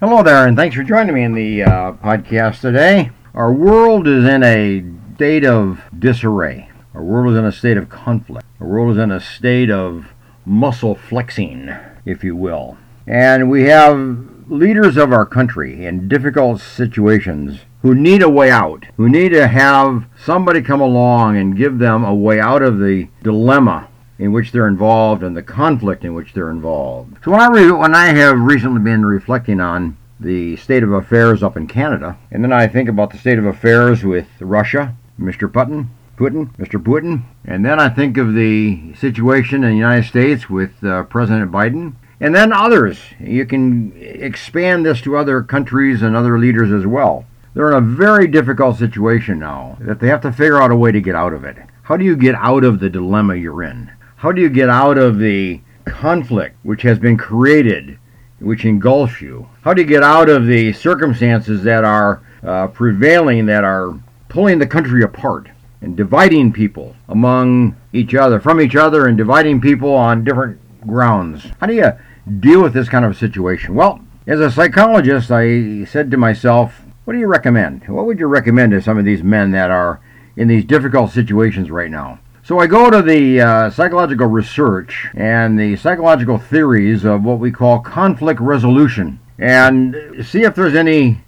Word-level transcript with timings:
Hello 0.00 0.22
there, 0.22 0.46
and 0.46 0.56
thanks 0.56 0.76
for 0.76 0.84
joining 0.84 1.12
me 1.12 1.24
in 1.24 1.32
the 1.32 1.64
uh, 1.64 1.92
podcast 1.94 2.60
today. 2.60 3.10
Our 3.34 3.52
world 3.52 4.06
is 4.06 4.24
in 4.24 4.44
a 4.44 4.84
state 5.16 5.44
of 5.44 5.82
disarray. 5.98 6.70
Our 6.94 7.02
world 7.02 7.32
is 7.32 7.36
in 7.36 7.44
a 7.44 7.50
state 7.50 7.76
of 7.76 7.88
conflict. 7.88 8.46
Our 8.60 8.68
world 8.68 8.92
is 8.92 9.02
in 9.02 9.10
a 9.10 9.18
state 9.18 9.72
of 9.72 10.12
muscle 10.46 10.94
flexing, 10.94 11.74
if 12.04 12.22
you 12.22 12.36
will. 12.36 12.78
And 13.08 13.50
we 13.50 13.64
have 13.64 14.24
leaders 14.46 14.96
of 14.96 15.12
our 15.12 15.26
country 15.26 15.84
in 15.84 16.06
difficult 16.06 16.60
situations 16.60 17.62
who 17.82 17.92
need 17.92 18.22
a 18.22 18.30
way 18.30 18.52
out, 18.52 18.84
who 18.98 19.08
need 19.08 19.30
to 19.30 19.48
have 19.48 20.04
somebody 20.16 20.62
come 20.62 20.80
along 20.80 21.36
and 21.36 21.56
give 21.56 21.80
them 21.80 22.04
a 22.04 22.14
way 22.14 22.38
out 22.38 22.62
of 22.62 22.78
the 22.78 23.08
dilemma 23.24 23.88
in 24.18 24.32
which 24.32 24.52
they're 24.52 24.68
involved 24.68 25.22
and 25.22 25.36
the 25.36 25.42
conflict 25.42 26.04
in 26.04 26.14
which 26.14 26.32
they're 26.32 26.50
involved. 26.50 27.16
So 27.24 27.30
when 27.30 27.40
I 27.40 27.48
re- 27.48 27.70
when 27.70 27.94
I 27.94 28.06
have 28.06 28.38
recently 28.38 28.80
been 28.80 29.06
reflecting 29.06 29.60
on 29.60 29.96
the 30.20 30.56
state 30.56 30.82
of 30.82 30.92
affairs 30.92 31.42
up 31.42 31.56
in 31.56 31.68
Canada, 31.68 32.18
and 32.30 32.42
then 32.42 32.52
I 32.52 32.66
think 32.66 32.88
about 32.88 33.10
the 33.10 33.18
state 33.18 33.38
of 33.38 33.46
affairs 33.46 34.02
with 34.02 34.26
Russia, 34.40 34.94
Mr. 35.20 35.50
Putin, 35.50 35.88
Putin, 36.16 36.54
Mr. 36.56 36.82
Putin, 36.82 37.22
and 37.44 37.64
then 37.64 37.78
I 37.78 37.88
think 37.88 38.16
of 38.16 38.34
the 38.34 38.94
situation 38.94 39.62
in 39.62 39.70
the 39.70 39.76
United 39.76 40.08
States 40.08 40.50
with 40.50 40.82
uh, 40.82 41.04
President 41.04 41.52
Biden, 41.52 41.94
and 42.20 42.34
then 42.34 42.52
others. 42.52 42.98
You 43.20 43.46
can 43.46 43.92
expand 43.96 44.84
this 44.84 45.00
to 45.02 45.16
other 45.16 45.42
countries 45.42 46.02
and 46.02 46.16
other 46.16 46.36
leaders 46.38 46.72
as 46.72 46.86
well. 46.86 47.24
They're 47.54 47.70
in 47.70 47.76
a 47.76 47.80
very 47.80 48.26
difficult 48.26 48.78
situation 48.78 49.38
now 49.38 49.78
that 49.80 50.00
they 50.00 50.08
have 50.08 50.20
to 50.22 50.32
figure 50.32 50.60
out 50.60 50.72
a 50.72 50.76
way 50.76 50.90
to 50.90 51.00
get 51.00 51.14
out 51.14 51.32
of 51.32 51.44
it. 51.44 51.56
How 51.84 51.96
do 51.96 52.04
you 52.04 52.16
get 52.16 52.34
out 52.34 52.64
of 52.64 52.80
the 52.80 52.90
dilemma 52.90 53.36
you're 53.36 53.62
in? 53.62 53.92
How 54.18 54.32
do 54.32 54.42
you 54.42 54.48
get 54.48 54.68
out 54.68 54.98
of 54.98 55.20
the 55.20 55.60
conflict 55.84 56.56
which 56.64 56.82
has 56.82 56.98
been 56.98 57.16
created, 57.16 58.00
which 58.40 58.64
engulfs 58.64 59.20
you? 59.20 59.48
How 59.62 59.72
do 59.72 59.82
you 59.82 59.86
get 59.86 60.02
out 60.02 60.28
of 60.28 60.44
the 60.44 60.72
circumstances 60.72 61.62
that 61.62 61.84
are 61.84 62.20
uh, 62.42 62.66
prevailing, 62.66 63.46
that 63.46 63.62
are 63.62 63.94
pulling 64.28 64.58
the 64.58 64.66
country 64.66 65.04
apart 65.04 65.50
and 65.80 65.96
dividing 65.96 66.52
people 66.52 66.96
among 67.08 67.76
each 67.92 68.12
other, 68.12 68.40
from 68.40 68.60
each 68.60 68.74
other, 68.74 69.06
and 69.06 69.16
dividing 69.16 69.60
people 69.60 69.94
on 69.94 70.24
different 70.24 70.58
grounds? 70.84 71.46
How 71.60 71.68
do 71.68 71.74
you 71.74 71.92
deal 72.40 72.60
with 72.60 72.74
this 72.74 72.88
kind 72.88 73.04
of 73.04 73.16
situation? 73.16 73.76
Well, 73.76 74.00
as 74.26 74.40
a 74.40 74.50
psychologist, 74.50 75.30
I 75.30 75.84
said 75.84 76.10
to 76.10 76.16
myself, 76.16 76.80
what 77.04 77.12
do 77.12 77.20
you 77.20 77.28
recommend? 77.28 77.86
What 77.86 78.06
would 78.06 78.18
you 78.18 78.26
recommend 78.26 78.72
to 78.72 78.82
some 78.82 78.98
of 78.98 79.04
these 79.04 79.22
men 79.22 79.52
that 79.52 79.70
are 79.70 80.00
in 80.34 80.48
these 80.48 80.64
difficult 80.64 81.12
situations 81.12 81.70
right 81.70 81.88
now? 81.88 82.18
So 82.48 82.60
I 82.60 82.66
go 82.66 82.88
to 82.88 83.02
the 83.02 83.42
uh, 83.42 83.70
psychological 83.70 84.26
research 84.26 85.08
and 85.12 85.60
the 85.60 85.76
psychological 85.76 86.38
theories 86.38 87.04
of 87.04 87.22
what 87.22 87.40
we 87.40 87.50
call 87.50 87.80
conflict 87.80 88.40
resolution 88.40 89.20
and 89.38 89.94
see 90.24 90.44
if 90.44 90.54
there's 90.54 90.74
any 90.74 91.20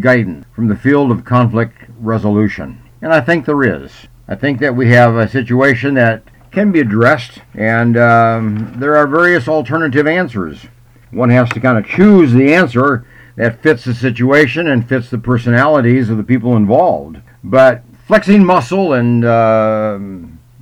guidance 0.00 0.44
from 0.54 0.68
the 0.68 0.76
field 0.76 1.10
of 1.10 1.24
conflict 1.24 1.78
resolution. 1.98 2.82
And 3.00 3.10
I 3.10 3.22
think 3.22 3.46
there 3.46 3.62
is. 3.62 3.90
I 4.28 4.34
think 4.34 4.60
that 4.60 4.76
we 4.76 4.90
have 4.90 5.16
a 5.16 5.26
situation 5.26 5.94
that 5.94 6.24
can 6.50 6.72
be 6.72 6.80
addressed, 6.80 7.38
and 7.54 7.96
um, 7.96 8.74
there 8.76 8.98
are 8.98 9.06
various 9.06 9.48
alternative 9.48 10.06
answers. 10.06 10.66
One 11.10 11.30
has 11.30 11.48
to 11.52 11.60
kind 11.60 11.78
of 11.78 11.86
choose 11.86 12.34
the 12.34 12.52
answer 12.52 13.06
that 13.36 13.62
fits 13.62 13.84
the 13.84 13.94
situation 13.94 14.66
and 14.68 14.86
fits 14.86 15.08
the 15.08 15.16
personalities 15.16 16.10
of 16.10 16.18
the 16.18 16.22
people 16.22 16.54
involved. 16.54 17.22
But 17.42 17.82
flexing 18.06 18.44
muscle 18.44 18.92
and 18.92 19.24
uh, 19.24 19.98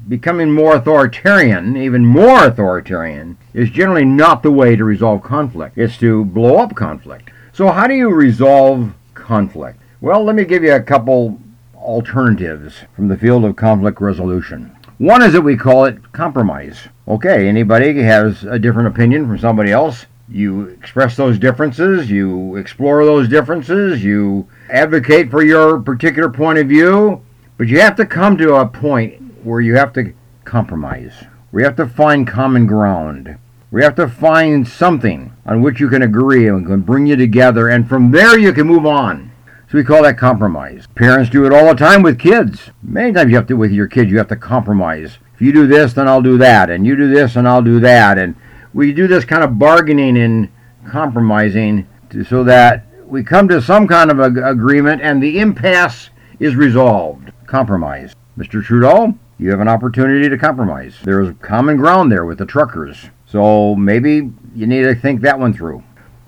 becoming 0.08 0.50
more 0.50 0.76
authoritarian, 0.76 1.76
even 1.76 2.04
more 2.04 2.44
authoritarian, 2.44 3.38
is 3.52 3.70
generally 3.70 4.04
not 4.04 4.42
the 4.42 4.50
way 4.50 4.76
to 4.76 4.84
resolve 4.84 5.22
conflict. 5.22 5.78
It's 5.78 5.98
to 5.98 6.24
blow 6.24 6.56
up 6.56 6.74
conflict. 6.74 7.30
So, 7.52 7.70
how 7.70 7.86
do 7.86 7.94
you 7.94 8.10
resolve 8.10 8.92
conflict? 9.14 9.80
Well, 10.00 10.24
let 10.24 10.34
me 10.34 10.44
give 10.44 10.62
you 10.62 10.74
a 10.74 10.82
couple 10.82 11.40
alternatives 11.74 12.76
from 12.94 13.08
the 13.08 13.16
field 13.16 13.44
of 13.44 13.56
conflict 13.56 14.00
resolution. 14.00 14.74
One 14.98 15.22
is 15.22 15.32
that 15.32 15.42
we 15.42 15.56
call 15.56 15.84
it 15.84 16.12
compromise. 16.12 16.88
Okay, 17.06 17.48
anybody 17.48 18.00
has 18.02 18.44
a 18.44 18.58
different 18.58 18.88
opinion 18.88 19.26
from 19.26 19.38
somebody 19.38 19.70
else. 19.70 20.06
You 20.28 20.62
express 20.68 21.16
those 21.16 21.38
differences, 21.38 22.10
you 22.10 22.56
explore 22.56 23.04
those 23.04 23.28
differences, 23.28 24.02
you 24.02 24.48
advocate 24.70 25.30
for 25.30 25.42
your 25.42 25.80
particular 25.80 26.30
point 26.30 26.58
of 26.58 26.68
view, 26.68 27.22
but 27.58 27.68
you 27.68 27.80
have 27.80 27.96
to 27.96 28.06
come 28.06 28.38
to 28.38 28.54
a 28.54 28.66
point 28.66 29.23
where 29.44 29.60
you 29.60 29.76
have 29.76 29.92
to 29.92 30.12
compromise, 30.44 31.24
where 31.50 31.62
you 31.62 31.66
have 31.66 31.76
to 31.76 31.86
find 31.86 32.26
common 32.26 32.66
ground, 32.66 33.36
where 33.70 33.82
you 33.82 33.84
have 33.84 33.94
to 33.96 34.08
find 34.08 34.66
something 34.66 35.32
on 35.44 35.60
which 35.60 35.80
you 35.80 35.88
can 35.88 36.02
agree 36.02 36.48
and 36.48 36.66
can 36.66 36.80
bring 36.80 37.06
you 37.06 37.16
together, 37.16 37.68
and 37.68 37.88
from 37.88 38.10
there 38.10 38.38
you 38.38 38.52
can 38.52 38.66
move 38.66 38.86
on. 38.86 39.30
So 39.70 39.78
we 39.78 39.84
call 39.84 40.02
that 40.02 40.18
compromise. 40.18 40.86
Parents 40.94 41.30
do 41.30 41.44
it 41.44 41.52
all 41.52 41.66
the 41.66 41.74
time 41.74 42.02
with 42.02 42.18
kids. 42.18 42.70
Many 42.82 43.12
times 43.12 43.30
you 43.30 43.36
have 43.36 43.46
to 43.48 43.56
with 43.56 43.72
your 43.72 43.88
kids 43.88 44.10
you 44.10 44.18
have 44.18 44.28
to 44.28 44.36
compromise. 44.36 45.18
If 45.34 45.40
you 45.40 45.52
do 45.52 45.66
this, 45.66 45.92
then 45.92 46.08
I'll 46.08 46.22
do 46.22 46.38
that, 46.38 46.70
and 46.70 46.86
you 46.86 46.96
do 46.96 47.12
this, 47.12 47.36
and 47.36 47.46
I'll 47.48 47.62
do 47.62 47.80
that, 47.80 48.18
and 48.18 48.36
we 48.72 48.92
do 48.92 49.06
this 49.06 49.24
kind 49.24 49.44
of 49.44 49.58
bargaining 49.58 50.16
and 50.16 50.48
compromising 50.86 51.86
to, 52.10 52.24
so 52.24 52.44
that 52.44 52.86
we 53.06 53.22
come 53.22 53.48
to 53.48 53.60
some 53.60 53.86
kind 53.86 54.10
of 54.10 54.18
a, 54.18 54.48
agreement, 54.48 55.02
and 55.02 55.22
the 55.22 55.38
impasse 55.38 56.10
is 56.38 56.56
resolved. 56.56 57.32
Compromise. 57.46 58.14
Mr. 58.38 58.64
Trudeau, 58.64 59.16
you 59.38 59.50
have 59.50 59.60
an 59.60 59.68
opportunity 59.68 60.28
to 60.28 60.38
compromise. 60.38 60.96
There's 61.02 61.34
common 61.40 61.76
ground 61.76 62.10
there 62.12 62.24
with 62.24 62.38
the 62.38 62.46
truckers. 62.46 63.10
So 63.26 63.74
maybe 63.74 64.30
you 64.54 64.66
need 64.66 64.82
to 64.82 64.94
think 64.94 65.20
that 65.22 65.38
one 65.38 65.52
through. 65.52 65.82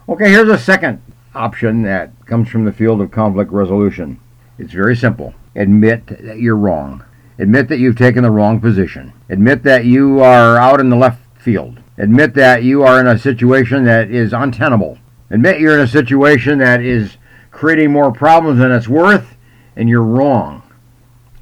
Okay, 0.09 0.31
here's 0.31 0.49
a 0.49 0.59
second 0.59 1.03
option 1.35 1.83
that 1.83 2.11
comes 2.27 2.49
from 2.49 2.65
the 2.65 2.73
field 2.73 3.01
of 3.01 3.11
conflict 3.11 3.53
resolution. 3.53 4.21
It's 4.59 4.73
very 4.73 4.97
simple. 4.97 5.35
Admit 5.55 6.07
that 6.07 6.39
you're 6.41 6.57
wrong. 6.57 7.05
Admit 7.39 7.69
that 7.69 7.79
you've 7.79 7.97
taken 7.97 8.23
the 8.23 8.31
wrong 8.31 8.61
position. 8.61 9.13
Admit 9.29 9.63
that 9.65 9.85
you 9.85 10.21
are 10.21 10.57
out 10.57 10.81
in 10.81 10.89
the 10.89 10.97
left 10.97 11.21
field. 11.39 11.81
Admit 11.99 12.35
that 12.35 12.63
you 12.63 12.83
are 12.83 12.99
in 12.99 13.07
a 13.07 13.19
situation 13.19 13.85
that 13.85 14.11
is 14.11 14.33
untenable. 14.33 14.99
Admit 15.31 15.61
you're 15.61 15.79
in 15.79 15.85
a 15.85 15.89
situation 15.89 16.59
that 16.59 16.81
is 16.81 17.17
creating 17.51 17.93
more 17.93 18.13
problems 18.13 18.59
than 18.59 18.73
it's 18.73 18.89
worth, 18.89 19.37
and 19.77 19.89
you're 19.89 20.03
wrong. 20.03 20.63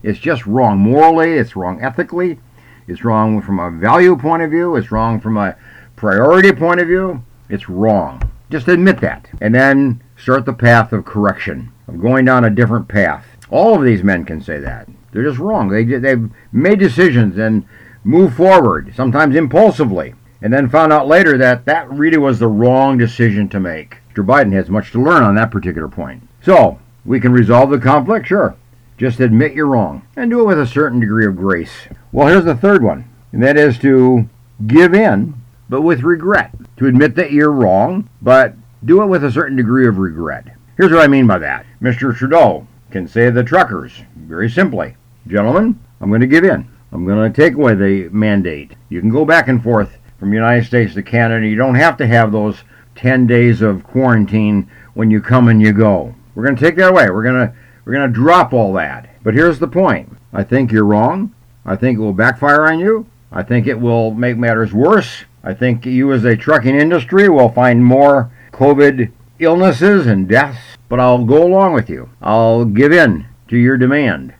It's 0.05 0.19
just 0.19 0.45
wrong 0.45 0.79
morally, 0.79 1.33
it's 1.33 1.57
wrong 1.57 1.83
ethically, 1.83 2.39
it's 2.87 3.05
wrong 3.05 3.41
from 3.41 3.59
a 3.59 3.71
value 3.71 4.17
point 4.17 4.43
of 4.43 4.51
view, 4.51 4.77
it's 4.77 4.93
wrong 4.93 5.19
from 5.19 5.39
a 5.39 5.57
priority 5.97 6.53
point 6.53 6.81
of 6.81 6.87
view. 6.87 7.25
It's 7.49 7.71
wrong. 7.71 8.31
Just 8.51 8.69
admit 8.69 9.01
that. 9.01 9.29
And 9.41 9.55
then 9.55 10.03
start 10.17 10.45
the 10.45 10.53
path 10.53 10.93
of 10.93 11.07
correction, 11.07 11.73
of 11.89 12.01
going 12.01 12.27
down 12.27 12.45
a 12.45 12.51
different 12.51 12.87
path. 12.87 13.27
All 13.49 13.77
of 13.77 13.85
these 13.85 14.03
men 14.03 14.27
can 14.27 14.43
say 14.43 14.59
that. 14.61 14.89
They're 15.11 15.25
just 15.25 15.39
wrong. 15.39 15.69
They, 15.69 15.85
they've 15.85 16.31
made 16.53 16.79
decisions 16.79 17.39
and 17.39 17.67
moved 18.03 18.37
forward, 18.37 18.93
sometimes 18.95 19.37
impulsively, 19.37 20.15
and 20.43 20.53
then 20.53 20.69
found 20.69 20.93
out 20.93 21.09
later 21.09 21.39
that 21.39 21.65
that 21.65 21.91
really 21.91 22.19
was 22.19 22.39
the 22.39 22.49
wrong 22.49 22.99
decision 22.99 23.49
to 23.49 23.61
make. 23.61 23.99
Mr. 24.13 24.27
Biden 24.27 24.53
has 24.53 24.69
much 24.69 24.93
to 24.93 25.03
learn 25.03 25.23
on 25.23 25.35
that 25.37 25.51
particular 25.51 25.89
point. 25.89 26.29
So, 26.43 26.79
we 27.07 27.21
can 27.21 27.33
resolve 27.33 27.71
the 27.71 27.79
conflict? 27.79 28.27
Sure. 28.27 28.57
Just 28.97 29.21
admit 29.21 29.55
you're 29.55 29.67
wrong 29.67 30.07
and 30.17 30.31
do 30.31 30.41
it 30.41 30.45
with 30.45 30.61
a 30.61 30.67
certain 30.67 31.01
degree 31.01 31.27
of 31.27 31.37
grace. 31.37 31.89
Well, 32.13 32.29
here's 32.29 32.45
the 32.45 32.55
third 32.55 32.83
one, 32.83 33.09
and 33.33 33.43
that 33.43 33.57
is 33.57 33.79
to 33.81 34.29
give 34.67 34.95
in, 34.95 35.35
but 35.69 35.83
with 35.83 36.03
regret. 36.03 36.55
To 36.77 36.87
admit 36.87 37.15
that 37.17 37.33
you're 37.33 37.51
wrong, 37.51 38.09
but 38.23 38.55
do 38.85 39.03
it 39.03 39.07
with 39.07 39.25
a 39.25 39.33
certain 39.33 39.57
degree 39.57 39.87
of 39.87 39.99
regret. 39.99 40.47
Here's 40.77 40.93
what 40.93 41.03
I 41.03 41.09
mean 41.09 41.27
by 41.27 41.39
that. 41.39 41.67
Mr. 41.81 42.17
Trudeau 42.17 42.67
can 42.91 43.09
say 43.09 43.27
to 43.27 43.33
the 43.33 43.45
truckers, 43.45 43.93
very 44.17 44.51
simply, 44.51 44.97
Gentlemen, 45.27 45.81
I'm 46.01 46.11
going 46.11 46.21
to 46.21 46.27
give 46.27 46.45
in. 46.45 46.69
I'm 46.93 47.07
going 47.07 47.33
to 47.33 47.43
take 47.43 47.55
away 47.55 47.75
the 47.75 48.09
mandate. 48.11 48.73
You 48.91 49.01
can 49.01 49.09
go 49.09 49.25
back 49.25 49.49
and 49.49 49.63
forth 49.63 49.97
from 50.19 50.29
the 50.29 50.37
United 50.37 50.67
States 50.67 50.95
to 50.95 51.03
Canada. 51.03 51.47
You 51.47 51.57
don't 51.57 51.77
have 51.77 51.97
to 51.97 52.07
have 52.07 52.31
those 52.31 52.59
10 52.97 53.27
days 53.27 53.63
of 53.63 53.85
quarantine 53.85 54.71
when 54.93 55.11
you 55.11 55.21
come 55.21 55.49
and 55.49 55.63
you 55.63 55.73
go. 55.73 56.15
We're 56.35 56.45
going 56.45 56.57
to 56.57 56.61
take 56.61 56.77
that 56.77 56.91
away. 56.91 57.09
We're 57.09 57.23
going 57.23 57.49
to 57.49 57.55
we're 57.85 57.93
going 57.93 58.09
to 58.09 58.15
drop 58.15 58.53
all 58.53 58.73
that. 58.75 59.11
But 59.23 59.35
here's 59.35 59.59
the 59.59 59.69
point 59.69 60.17
I 60.33 60.43
think 60.43 60.73
you're 60.73 60.85
wrong. 60.85 61.35
I 61.65 61.77
think 61.77 61.99
it 61.99 62.03
will 62.03 62.13
backfire 62.13 62.67
on 62.67 62.79
you. 62.79 63.07
I 63.33 63.43
think 63.43 63.67
it 63.67 63.81
will 63.81 64.13
make 64.13 64.37
matters 64.37 64.73
worse. 64.73 65.25
I 65.43 65.55
think 65.55 65.85
you, 65.85 66.13
as 66.13 66.25
a 66.25 66.37
trucking 66.37 66.75
industry, 66.75 67.29
will 67.29 67.51
find 67.51 67.85
more 67.85 68.31
COVID 68.53 69.11
illnesses 69.39 70.07
and 70.07 70.29
deaths. 70.29 70.59
But 70.89 71.01
I'll 71.01 71.25
go 71.25 71.45
along 71.45 71.73
with 71.73 71.91
you. 71.91 72.11
I'll 72.23 72.65
give 72.65 72.93
in 72.93 73.27
to 73.49 73.57
your 73.57 73.77
demand. 73.77 74.35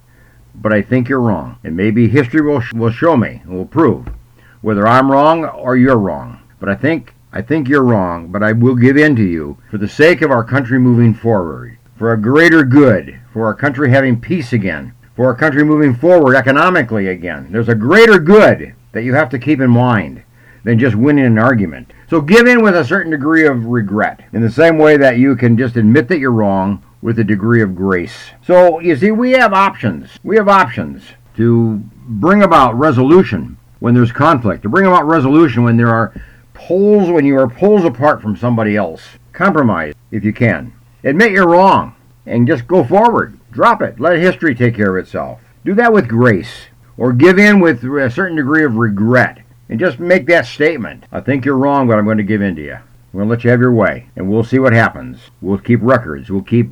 But 0.55 0.73
I 0.73 0.83
think 0.83 1.09
you're 1.09 1.21
wrong. 1.21 1.59
And 1.65 1.77
maybe 1.77 2.09
history 2.09 2.41
will, 2.41 2.63
will 2.75 2.93
show 2.93 3.17
me, 3.17 3.43
will 3.47 3.67
prove 3.67 4.09
whether 4.61 4.87
I'm 4.87 5.11
wrong 5.11 5.45
or 5.45 5.77
you're 5.77 5.99
wrong. 5.99 6.41
But 6.59 6.69
I 6.69 6.75
think 6.75 7.15
I 7.37 7.43
think 7.43 7.69
you're 7.69 7.83
wrong, 7.83 8.29
but 8.29 8.45
I 8.45 8.53
will 8.53 8.77
give 8.77 8.97
in 8.97 9.17
to 9.17 9.23
you 9.23 9.59
for 9.69 9.77
the 9.77 9.89
sake 9.89 10.23
of 10.23 10.31
our 10.31 10.45
country 10.45 10.79
moving 10.79 11.13
forward, 11.13 11.77
for 11.97 12.13
a 12.13 12.21
greater 12.21 12.65
good, 12.65 13.21
for 13.33 13.47
our 13.47 13.55
country 13.55 13.91
having 13.91 14.21
peace 14.21 14.53
again, 14.53 14.93
for 15.15 15.27
our 15.27 15.35
country 15.35 15.65
moving 15.65 15.95
forward 15.95 16.37
economically 16.37 17.09
again. 17.09 17.49
There's 17.51 17.69
a 17.69 17.75
greater 17.75 18.19
good 18.19 18.75
that 18.93 19.05
you 19.05 19.15
have 19.15 19.31
to 19.31 19.39
keep 19.39 19.61
in 19.61 19.71
mind. 19.71 20.23
than 20.65 20.79
just 20.79 20.97
winning 20.97 21.27
an 21.27 21.39
argument. 21.39 21.93
So 22.09 22.21
give 22.21 22.47
in 22.47 22.63
with 22.63 22.75
a 22.75 22.85
certain 22.85 23.13
degree 23.13 23.47
of 23.47 23.67
regret, 23.67 24.25
in 24.33 24.43
the 24.43 24.51
same 24.51 24.79
way 24.79 24.97
that 24.97 25.19
you 25.19 25.37
can 25.37 25.57
just 25.57 25.77
admit 25.77 26.09
that 26.09 26.19
you're 26.19 26.33
wrong 26.33 26.83
with 27.03 27.19
a 27.19 27.25
degree 27.25 27.63
of 27.63 27.77
grace. 27.77 28.31
So 28.45 28.81
you 28.81 28.97
see, 28.97 29.11
we 29.11 29.33
have 29.33 29.53
options. 29.53 30.09
We 30.23 30.37
have 30.37 30.49
options 30.49 31.05
to 31.37 31.83
bring 32.07 32.43
about 32.43 32.79
resolution 32.79 33.59
when 33.81 33.95
there's 33.95 34.13
conflict, 34.13 34.63
to 34.63 34.69
bring 34.71 34.87
about 34.87 35.07
resolution 35.07 35.65
when 35.65 35.77
there 35.77 35.91
are 35.91 36.15
poles, 36.55 37.11
when 37.11 37.27
you 37.27 37.39
are 37.39 37.49
poles 37.49 37.85
apart 37.85 38.23
from 38.23 38.37
somebody 38.37 38.77
else. 38.77 39.03
Compromise 39.33 39.95
if 40.11 40.25
you 40.25 40.33
can. 40.33 40.73
Admit 41.05 41.33
you're 41.33 41.49
wrong 41.49 41.95
and 42.25 42.49
just 42.49 42.67
go 42.67 42.83
forward. 42.83 43.39
Drop 43.53 43.83
it. 43.83 44.01
Let 44.01 44.19
history 44.19 44.55
take 44.55 44.75
care 44.75 44.97
of 44.97 45.05
itself. 45.05 45.41
Do 45.65 45.75
that 45.75 45.93
with 45.93 46.09
grace 46.09 46.67
or 46.97 47.13
give 47.13 47.39
in 47.39 47.61
with 47.61 47.85
a 47.85 48.11
certain 48.11 48.37
degree 48.37 48.65
of 48.65 48.77
regret 48.77 49.43
and 49.69 49.79
just 49.79 49.99
make 49.99 50.27
that 50.27 50.47
statement. 50.47 51.05
I 51.13 51.21
think 51.21 51.45
you're 51.45 51.59
wrong, 51.59 51.87
but 51.87 51.99
I'm 51.99 52.05
going 52.05 52.19
to 52.19 52.25
give 52.25 52.43
in 52.43 52.57
to 52.57 52.63
you. 52.63 52.75
I'm 52.75 53.13
going 53.13 53.27
to 53.27 53.31
let 53.31 53.45
you 53.45 53.51
have 53.51 53.61
your 53.61 53.73
way, 53.73 54.09
and 54.17 54.29
we'll 54.29 54.43
see 54.43 54.59
what 54.59 54.73
happens. 54.73 55.19
We'll 55.41 55.59
keep 55.59 55.81
records. 55.83 56.31
We'll 56.31 56.43
keep 56.43 56.71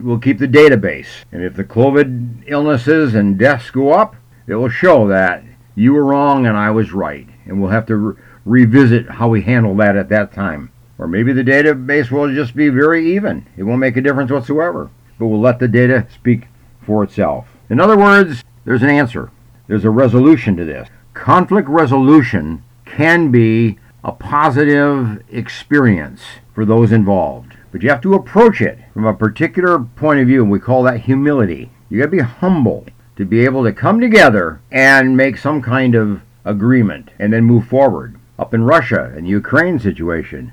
we'll 0.00 0.18
keep 0.18 0.38
the 0.38 0.48
database. 0.48 1.24
And 1.30 1.44
if 1.44 1.54
the 1.54 1.64
COVID 1.64 2.44
illnesses 2.46 3.14
and 3.14 3.38
deaths 3.38 3.70
go 3.70 3.92
up, 3.92 4.16
it 4.46 4.54
will 4.54 4.68
show 4.68 5.06
that 5.08 5.44
you 5.74 5.92
were 5.92 6.04
wrong 6.04 6.46
and 6.46 6.56
I 6.56 6.70
was 6.70 6.92
right. 6.92 7.28
And 7.44 7.60
we'll 7.60 7.70
have 7.70 7.86
to 7.86 7.96
re- 7.96 8.22
revisit 8.44 9.08
how 9.08 9.28
we 9.28 9.42
handle 9.42 9.76
that 9.76 9.96
at 9.96 10.08
that 10.08 10.32
time. 10.32 10.72
Or 10.98 11.06
maybe 11.06 11.32
the 11.32 11.44
database 11.44 12.10
will 12.10 12.34
just 12.34 12.56
be 12.56 12.68
very 12.68 13.14
even. 13.14 13.46
It 13.56 13.64
won't 13.64 13.80
make 13.80 13.96
a 13.96 14.00
difference 14.00 14.30
whatsoever. 14.30 14.90
But 15.18 15.26
we'll 15.26 15.40
let 15.40 15.58
the 15.58 15.68
data 15.68 16.06
speak 16.14 16.46
for 16.80 17.02
itself. 17.04 17.48
In 17.68 17.80
other 17.80 17.96
words, 17.96 18.44
there's 18.64 18.82
an 18.82 18.90
answer. 18.90 19.30
There's 19.66 19.84
a 19.84 19.90
resolution 19.90 20.56
to 20.56 20.64
this. 20.64 20.88
Conflict 21.14 21.68
resolution 21.68 22.62
can 22.84 23.30
be 23.30 23.78
a 24.04 24.12
positive 24.12 25.22
experience 25.28 26.22
for 26.54 26.64
those 26.64 26.92
involved. 26.92 27.56
But 27.72 27.82
you 27.82 27.90
have 27.90 28.00
to 28.02 28.14
approach 28.14 28.60
it 28.60 28.78
from 28.94 29.04
a 29.04 29.12
particular 29.12 29.78
point 29.78 30.20
of 30.20 30.28
view, 30.28 30.42
and 30.42 30.50
we 30.50 30.60
call 30.60 30.82
that 30.84 31.00
humility. 31.00 31.70
You 31.90 31.98
got 31.98 32.06
to 32.06 32.10
be 32.10 32.20
humble 32.20 32.86
to 33.16 33.24
be 33.24 33.44
able 33.44 33.64
to 33.64 33.72
come 33.72 34.00
together 34.00 34.60
and 34.70 35.16
make 35.16 35.36
some 35.36 35.60
kind 35.60 35.94
of 35.94 36.22
agreement 36.44 37.10
and 37.18 37.32
then 37.32 37.44
move 37.44 37.66
forward. 37.66 38.16
Up 38.38 38.54
in 38.54 38.64
Russia 38.64 39.12
and 39.16 39.26
Ukraine 39.26 39.78
situation, 39.78 40.52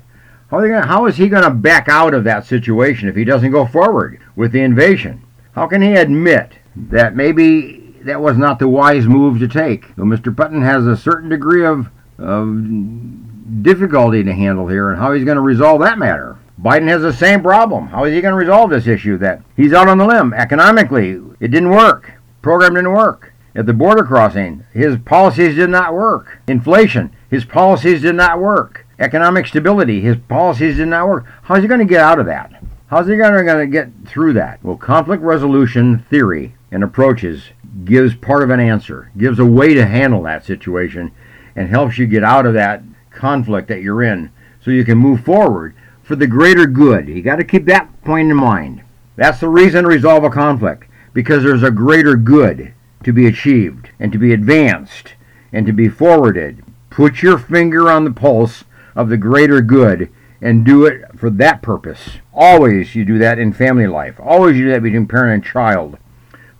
gonna, 0.60 0.86
how 0.86 1.06
is 1.06 1.16
he 1.16 1.28
going 1.28 1.42
to 1.42 1.50
back 1.50 1.88
out 1.88 2.14
of 2.14 2.24
that 2.24 2.46
situation 2.46 3.08
if 3.08 3.16
he 3.16 3.24
doesn't 3.24 3.50
go 3.50 3.66
forward 3.66 4.20
with 4.36 4.52
the 4.52 4.60
invasion? 4.60 5.24
How 5.54 5.66
can 5.66 5.82
he 5.82 5.94
admit 5.94 6.52
that 6.76 7.14
maybe 7.14 7.94
that 8.02 8.20
was 8.20 8.36
not 8.36 8.58
the 8.58 8.68
wise 8.68 9.06
move 9.06 9.38
to 9.40 9.48
take? 9.48 9.86
So 9.96 10.02
Mr. 10.02 10.34
Putin 10.34 10.62
has 10.62 10.86
a 10.86 10.96
certain 10.96 11.28
degree 11.28 11.64
of, 11.64 11.88
of 12.18 13.62
difficulty 13.62 14.24
to 14.24 14.32
handle 14.32 14.68
here 14.68 14.90
and 14.90 14.98
how 14.98 15.12
he's 15.12 15.24
going 15.24 15.36
to 15.36 15.42
resolve 15.42 15.80
that 15.80 15.98
matter. 15.98 16.36
Biden 16.60 16.88
has 16.88 17.02
the 17.02 17.12
same 17.12 17.42
problem. 17.42 17.88
How 17.88 18.04
is 18.04 18.14
he 18.14 18.20
going 18.20 18.32
to 18.32 18.38
resolve 18.38 18.70
this 18.70 18.86
issue 18.86 19.18
that 19.18 19.42
he's 19.56 19.72
out 19.72 19.88
on 19.88 19.98
the 19.98 20.06
limb? 20.06 20.32
Economically, 20.32 21.20
it 21.40 21.48
didn't 21.48 21.70
work. 21.70 22.12
Program 22.42 22.74
didn't 22.74 22.92
work. 22.92 23.32
At 23.56 23.66
the 23.66 23.72
border 23.72 24.02
crossing, 24.02 24.64
his 24.72 24.98
policies 24.98 25.54
did 25.56 25.70
not 25.70 25.94
work. 25.94 26.40
Inflation, 26.48 27.14
his 27.30 27.44
policies 27.44 28.02
did 28.02 28.16
not 28.16 28.40
work. 28.40 28.83
Economic 28.98 29.46
stability, 29.46 30.00
his 30.00 30.16
policies 30.28 30.76
did 30.76 30.88
not 30.88 31.08
work. 31.08 31.24
How's 31.42 31.62
he 31.62 31.68
going 31.68 31.80
to 31.80 31.86
get 31.86 32.00
out 32.00 32.18
of 32.18 32.26
that? 32.26 32.62
How's 32.88 33.08
he 33.08 33.16
going 33.16 33.46
to 33.46 33.66
get 33.66 33.90
through 34.06 34.34
that? 34.34 34.62
Well, 34.62 34.76
conflict 34.76 35.22
resolution 35.22 35.98
theory 36.10 36.54
and 36.70 36.84
approaches 36.84 37.50
gives 37.84 38.14
part 38.14 38.42
of 38.42 38.50
an 38.50 38.60
answer, 38.60 39.10
gives 39.16 39.38
a 39.38 39.44
way 39.44 39.74
to 39.74 39.86
handle 39.86 40.22
that 40.22 40.44
situation, 40.44 41.10
and 41.56 41.68
helps 41.68 41.98
you 41.98 42.06
get 42.06 42.22
out 42.22 42.46
of 42.46 42.54
that 42.54 42.82
conflict 43.10 43.68
that 43.68 43.82
you're 43.82 44.02
in 44.02 44.30
so 44.62 44.70
you 44.70 44.84
can 44.84 44.98
move 44.98 45.24
forward 45.24 45.74
for 46.02 46.16
the 46.16 46.26
greater 46.26 46.66
good. 46.66 47.08
You 47.08 47.22
got 47.22 47.36
to 47.36 47.44
keep 47.44 47.64
that 47.66 47.88
point 48.04 48.30
in 48.30 48.36
mind. 48.36 48.82
That's 49.16 49.40
the 49.40 49.48
reason 49.48 49.84
to 49.84 49.88
resolve 49.88 50.24
a 50.24 50.30
conflict 50.30 50.88
because 51.12 51.42
there's 51.42 51.62
a 51.62 51.70
greater 51.70 52.16
good 52.16 52.74
to 53.04 53.12
be 53.12 53.26
achieved 53.26 53.90
and 53.98 54.12
to 54.12 54.18
be 54.18 54.32
advanced 54.32 55.14
and 55.52 55.66
to 55.66 55.72
be 55.72 55.88
forwarded. 55.88 56.64
Put 56.90 57.22
your 57.22 57.38
finger 57.38 57.90
on 57.90 58.04
the 58.04 58.10
pulse 58.10 58.64
of 58.94 59.08
the 59.08 59.16
greater 59.16 59.60
good 59.60 60.10
and 60.40 60.64
do 60.64 60.84
it 60.84 61.02
for 61.16 61.30
that 61.30 61.62
purpose. 61.62 62.18
Always 62.32 62.94
you 62.94 63.04
do 63.04 63.18
that 63.18 63.38
in 63.38 63.52
family 63.52 63.86
life. 63.86 64.20
Always 64.20 64.56
you 64.56 64.66
do 64.66 64.70
that 64.72 64.82
between 64.82 65.06
parent 65.06 65.34
and 65.34 65.44
child. 65.44 65.98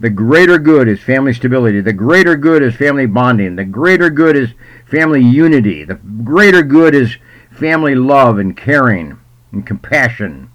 The 0.00 0.10
greater 0.10 0.58
good 0.58 0.88
is 0.88 1.00
family 1.00 1.32
stability. 1.32 1.80
The 1.80 1.92
greater 1.92 2.36
good 2.36 2.62
is 2.62 2.74
family 2.74 3.06
bonding. 3.06 3.56
The 3.56 3.64
greater 3.64 4.10
good 4.10 4.36
is 4.36 4.50
family 4.86 5.22
unity. 5.22 5.84
The 5.84 5.94
greater 5.94 6.62
good 6.62 6.94
is 6.94 7.16
family 7.50 7.94
love 7.94 8.38
and 8.38 8.56
caring 8.56 9.18
and 9.52 9.66
compassion. 9.66 10.50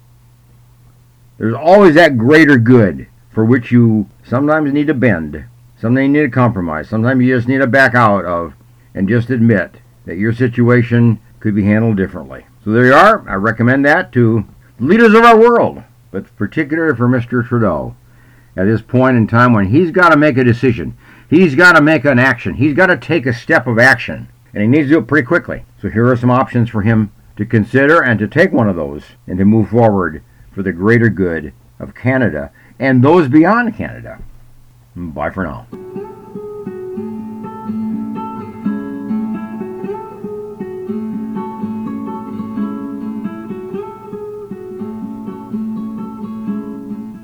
There's 1.38 1.54
always 1.54 1.94
that 1.94 2.18
greater 2.18 2.58
good 2.58 3.06
for 3.30 3.44
which 3.44 3.72
you 3.72 4.08
sometimes 4.22 4.72
need 4.72 4.88
to 4.88 4.94
bend, 4.94 5.44
sometimes 5.80 6.06
you 6.06 6.12
need 6.12 6.20
to 6.22 6.30
compromise, 6.30 6.88
sometimes 6.88 7.24
you 7.24 7.34
just 7.34 7.48
need 7.48 7.58
to 7.58 7.66
back 7.66 7.94
out 7.94 8.24
of 8.24 8.54
and 8.94 9.08
just 9.08 9.30
admit 9.30 9.76
that 10.04 10.18
your 10.18 10.34
situation 10.34 11.20
could 11.40 11.54
be 11.54 11.64
handled 11.64 11.96
differently. 11.96 12.46
So 12.64 12.70
there 12.70 12.86
you 12.86 12.94
are. 12.94 13.28
I 13.28 13.34
recommend 13.34 13.84
that 13.86 14.12
to 14.12 14.44
leaders 14.78 15.14
of 15.14 15.24
our 15.24 15.38
world, 15.38 15.82
but 16.10 16.34
particularly 16.36 16.96
for 16.96 17.08
Mr. 17.08 17.46
Trudeau 17.46 17.96
at 18.56 18.64
this 18.64 18.82
point 18.82 19.16
in 19.16 19.26
time 19.26 19.52
when 19.52 19.68
he's 19.68 19.90
got 19.90 20.10
to 20.10 20.16
make 20.16 20.36
a 20.36 20.44
decision. 20.44 20.96
He's 21.28 21.54
got 21.54 21.72
to 21.72 21.80
make 21.80 22.04
an 22.04 22.18
action. 22.18 22.54
He's 22.54 22.74
got 22.74 22.86
to 22.86 22.96
take 22.96 23.24
a 23.26 23.32
step 23.32 23.66
of 23.66 23.78
action, 23.78 24.28
and 24.52 24.62
he 24.62 24.68
needs 24.68 24.88
to 24.88 24.94
do 24.94 24.98
it 24.98 25.06
pretty 25.06 25.26
quickly. 25.26 25.64
So 25.80 25.88
here 25.88 26.10
are 26.10 26.16
some 26.16 26.30
options 26.30 26.68
for 26.68 26.82
him 26.82 27.12
to 27.36 27.46
consider 27.46 28.02
and 28.02 28.18
to 28.18 28.28
take 28.28 28.52
one 28.52 28.68
of 28.68 28.76
those 28.76 29.02
and 29.26 29.38
to 29.38 29.44
move 29.44 29.70
forward 29.70 30.22
for 30.52 30.62
the 30.62 30.72
greater 30.72 31.08
good 31.08 31.52
of 31.78 31.94
Canada 31.94 32.50
and 32.78 33.02
those 33.02 33.28
beyond 33.28 33.76
Canada. 33.76 34.20
Bye 34.96 35.30
for 35.30 35.44
now. 35.44 36.19